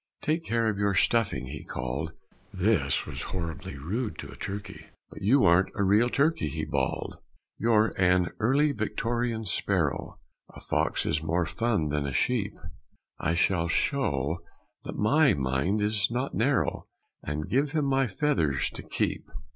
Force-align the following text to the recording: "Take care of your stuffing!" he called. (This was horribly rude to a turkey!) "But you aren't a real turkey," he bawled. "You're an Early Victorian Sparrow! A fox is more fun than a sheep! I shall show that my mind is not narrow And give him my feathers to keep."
"Take 0.23 0.43
care 0.45 0.67
of 0.67 0.79
your 0.79 0.95
stuffing!" 0.95 1.45
he 1.45 1.63
called. 1.63 2.11
(This 2.51 3.05
was 3.05 3.21
horribly 3.21 3.77
rude 3.77 4.17
to 4.17 4.31
a 4.31 4.35
turkey!) 4.35 4.87
"But 5.11 5.21
you 5.21 5.45
aren't 5.45 5.69
a 5.75 5.83
real 5.83 6.09
turkey," 6.09 6.49
he 6.49 6.65
bawled. 6.65 7.17
"You're 7.59 7.89
an 7.99 8.29
Early 8.39 8.71
Victorian 8.71 9.45
Sparrow! 9.45 10.17
A 10.55 10.59
fox 10.59 11.05
is 11.05 11.21
more 11.21 11.45
fun 11.45 11.89
than 11.89 12.07
a 12.07 12.13
sheep! 12.13 12.55
I 13.19 13.35
shall 13.35 13.67
show 13.67 14.39
that 14.85 14.97
my 14.97 15.35
mind 15.35 15.81
is 15.81 16.09
not 16.09 16.33
narrow 16.33 16.87
And 17.21 17.47
give 17.47 17.73
him 17.73 17.85
my 17.85 18.07
feathers 18.07 18.71
to 18.71 18.81
keep." 18.81 19.29